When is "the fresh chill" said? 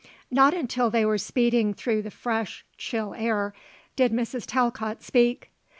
2.01-3.13